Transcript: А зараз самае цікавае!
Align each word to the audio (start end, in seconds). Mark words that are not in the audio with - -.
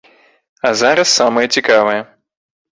А 0.69 0.71
зараз 0.81 1.13
самае 1.19 1.45
цікавае! 1.61 1.97